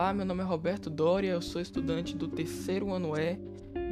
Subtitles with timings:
[0.00, 3.38] Olá, meu nome é Roberto Doria, eu sou estudante do terceiro ano E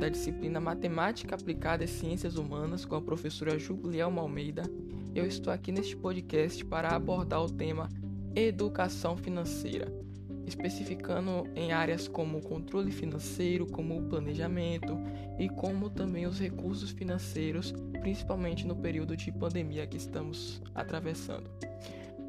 [0.00, 4.62] da disciplina Matemática Aplicada e Ciências Humanas com a professora Julielma Almeida.
[5.14, 7.90] Eu estou aqui neste podcast para abordar o tema
[8.34, 9.92] Educação Financeira,
[10.46, 14.98] especificando em áreas como o controle financeiro, como o planejamento
[15.38, 21.50] e como também os recursos financeiros, principalmente no período de pandemia que estamos atravessando.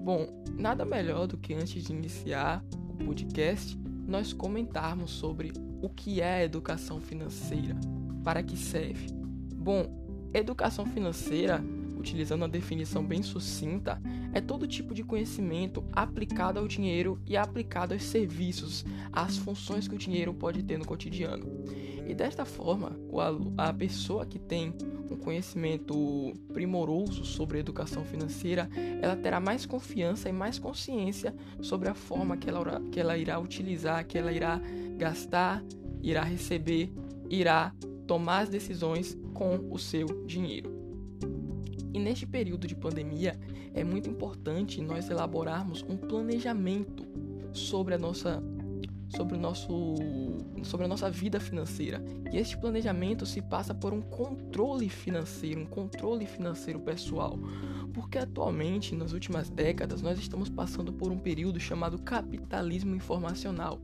[0.02, 2.61] Bom, nada melhor do que antes de iniciar
[2.99, 3.77] podcast
[4.08, 7.75] nós comentarmos sobre o que é a educação financeira,
[8.23, 9.08] para que serve.
[9.55, 11.63] Bom, educação financeira,
[11.98, 14.02] utilizando uma definição bem sucinta,
[14.34, 19.95] é todo tipo de conhecimento aplicado ao dinheiro e aplicado aos serviços, às funções que
[19.95, 21.45] o dinheiro pode ter no cotidiano.
[22.09, 22.99] E desta forma,
[23.55, 24.73] a pessoa que tem
[25.11, 28.67] um conhecimento primoroso sobre educação financeira,
[28.99, 33.39] ela terá mais confiança e mais consciência sobre a forma que ela, que ela irá
[33.39, 34.59] utilizar, que ela irá
[34.97, 35.63] gastar,
[36.01, 36.91] irá receber,
[37.29, 37.75] irá
[38.07, 40.73] tomar as decisões com o seu dinheiro.
[41.94, 43.39] E neste período de pandemia,
[43.71, 47.05] é muito importante nós elaborarmos um planejamento
[47.53, 48.41] sobre a nossa
[49.09, 49.95] sobre o nosso
[50.63, 52.03] sobre a nossa vida financeira.
[52.31, 57.38] E este planejamento se passa por um controle financeiro, um controle financeiro pessoal.
[57.93, 63.79] Porque atualmente, nas últimas décadas, nós estamos passando por um período chamado capitalismo informacional.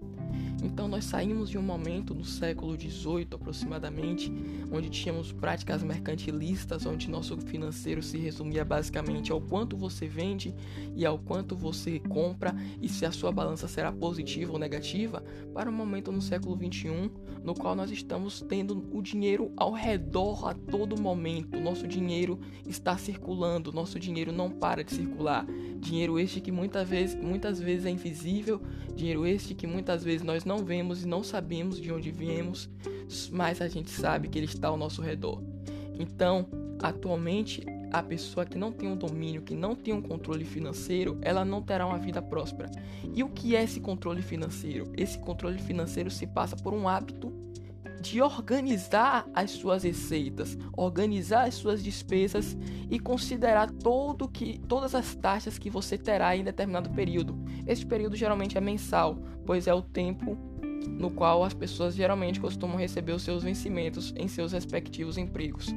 [0.64, 4.32] Então nós saímos de um momento no século XVIII aproximadamente,
[4.72, 10.54] onde tínhamos práticas mercantilistas, onde nosso financeiro se resumia basicamente ao quanto você vende
[10.96, 15.24] e ao quanto você compra e se a sua balança será positiva ou negativa,
[15.54, 17.12] para um momento no século XXI,
[17.44, 21.60] no qual nós estamos tendo o dinheiro ao redor a todo momento.
[21.60, 25.46] Nosso dinheiro está circulando, nosso dinheiro não para de circular.
[25.80, 28.62] Dinheiro este que muitas vezes, muitas vezes é invisível,
[28.96, 32.70] dinheiro este que muitas vezes nós não vemos e não sabemos de onde viemos,
[33.32, 35.42] mas a gente sabe que ele está ao nosso redor.
[35.98, 36.48] Então,
[36.82, 41.46] atualmente, a pessoa que não tem um domínio, que não tem um controle financeiro, ela
[41.46, 42.70] não terá uma vida próspera.
[43.14, 44.92] E o que é esse controle financeiro?
[44.98, 47.32] Esse controle financeiro se passa por um hábito
[48.08, 52.58] de organizar as suas receitas, organizar as suas despesas
[52.90, 57.38] e considerar todo que, todas as taxas que você terá em determinado período.
[57.66, 60.38] Este período geralmente é mensal, pois é o tempo
[60.88, 65.68] no qual as pessoas geralmente costumam receber os seus vencimentos em seus respectivos empregos.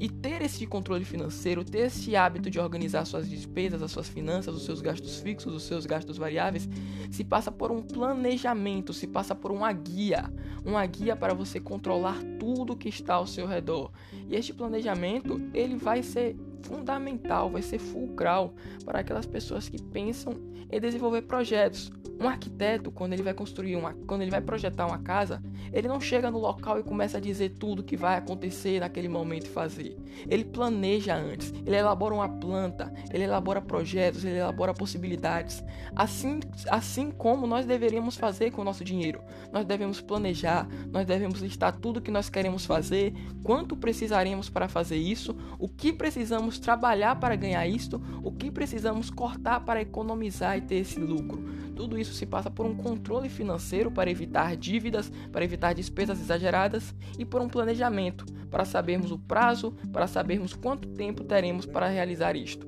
[0.00, 4.54] E ter esse controle financeiro, ter esse hábito de organizar suas despesas, as suas finanças,
[4.54, 6.68] os seus gastos fixos, os seus gastos variáveis,
[7.10, 10.32] se passa por um planejamento, se passa por uma guia,
[10.64, 13.90] uma guia para você controlar tudo que está ao seu redor.
[14.28, 18.54] E este planejamento, ele vai ser fundamental, vai ser fulcral
[18.84, 20.34] para aquelas pessoas que pensam
[20.70, 21.90] em desenvolver projetos.
[22.20, 25.40] Um arquiteto, quando ele vai construir uma, quando ele vai projetar uma casa,
[25.72, 29.46] ele não chega no local e começa a dizer tudo que vai acontecer naquele momento
[29.46, 29.96] e fazer.
[30.28, 35.62] Ele planeja antes, ele elabora uma planta, ele elabora projetos, ele elabora possibilidades.
[35.94, 39.20] Assim, assim como nós deveríamos fazer com o nosso dinheiro.
[39.52, 43.14] Nós devemos planejar, nós devemos listar tudo que nós queremos fazer,
[43.44, 49.08] quanto precisaremos para fazer isso, o que precisamos trabalhar para ganhar isto, o que precisamos
[49.08, 51.42] cortar para economizar e ter esse lucro.
[51.76, 56.94] Tudo isso se passa por um controle financeiro para evitar dívidas, para evitar despesas exageradas
[57.18, 62.36] e por um planejamento para sabermos o prazo, para sabermos quanto tempo teremos para realizar
[62.36, 62.66] isto.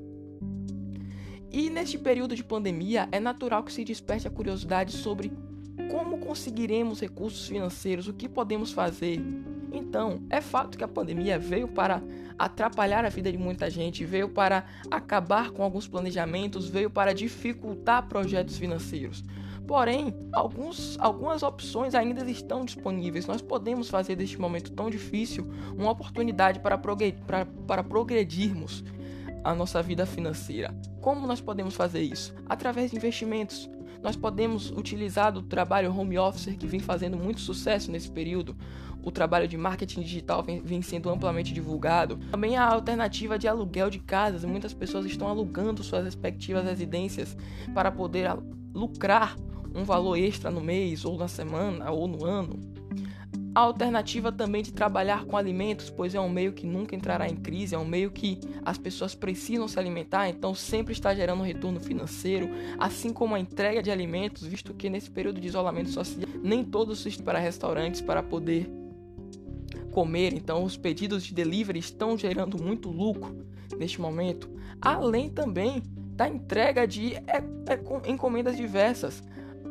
[1.50, 5.32] E neste período de pandemia é natural que se desperte a curiosidade sobre
[5.90, 9.20] como conseguiremos recursos financeiros, o que podemos fazer.
[9.72, 12.02] Então, é fato que a pandemia veio para
[12.38, 18.08] atrapalhar a vida de muita gente, veio para acabar com alguns planejamentos, veio para dificultar
[18.08, 19.22] projetos financeiros.
[19.66, 23.26] Porém, alguns, algumas opções ainda estão disponíveis.
[23.26, 28.82] Nós podemos fazer deste momento tão difícil uma oportunidade para, progredir, para, para progredirmos
[29.44, 30.74] a nossa vida financeira.
[31.00, 32.34] Como nós podemos fazer isso?
[32.48, 33.70] Através de investimentos.
[34.02, 38.56] Nós podemos utilizar o trabalho home office que vem fazendo muito sucesso nesse período.
[39.02, 42.18] O trabalho de marketing digital vem, vem sendo amplamente divulgado.
[42.30, 44.44] Também a alternativa de aluguel de casas.
[44.44, 47.36] Muitas pessoas estão alugando suas respectivas residências
[47.74, 48.30] para poder
[48.74, 49.36] lucrar
[49.74, 52.79] um valor extra no mês, ou na semana, ou no ano.
[53.52, 57.34] A alternativa também de trabalhar com alimentos, pois é um meio que nunca entrará em
[57.34, 61.80] crise, é um meio que as pessoas precisam se alimentar, então sempre está gerando retorno
[61.80, 62.48] financeiro,
[62.78, 67.04] assim como a entrega de alimentos, visto que nesse período de isolamento social nem todos
[67.04, 68.70] estão para restaurantes para poder
[69.90, 73.44] comer, então os pedidos de delivery estão gerando muito lucro
[73.76, 74.48] neste momento,
[74.80, 75.82] além também
[76.14, 77.14] da entrega de
[78.06, 79.22] encomendas diversas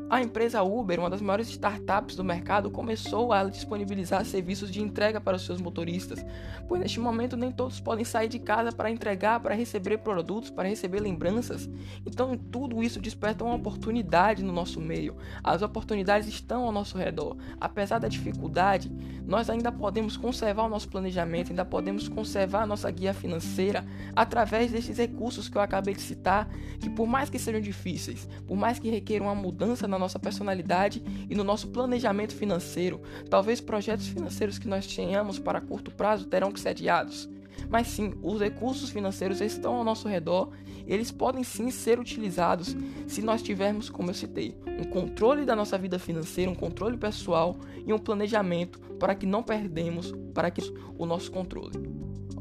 [0.10, 5.22] A empresa Uber, uma das maiores startups do mercado, começou a disponibilizar serviços de entrega
[5.22, 6.26] para os seus motoristas,
[6.68, 10.68] pois neste momento nem todos podem sair de casa para entregar, para receber produtos, para
[10.68, 11.70] receber lembranças.
[12.08, 15.16] Então, tudo isso desperta uma oportunidade no nosso meio.
[15.44, 17.38] As oportunidades estão ao nosso redor.
[17.62, 18.92] Apesar da dificuldade,
[19.28, 23.86] nós ainda podemos conservar o nosso planejamento, ainda podemos conservar a nossa guia financeira
[24.16, 28.58] através desses recursos que eu acabei de citar, que por mais que sejam difíceis, por
[28.58, 33.01] mais que requeram uma mudança na nossa personalidade e no nosso planejamento financeiro.
[33.30, 37.30] Talvez projetos financeiros que nós tenhamos para curto prazo terão que ser adiados.
[37.69, 40.50] Mas sim, os recursos financeiros estão ao nosso redor,
[40.88, 42.75] eles podem sim ser utilizados
[43.07, 47.57] se nós tivermos, como eu citei, um controle da nossa vida financeira, um controle pessoal
[47.86, 50.62] e um planejamento para que não perdemos para que
[50.98, 51.78] o nosso controle.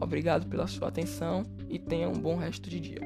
[0.01, 3.01] Obrigado pela sua atenção e tenha um bom resto de dia.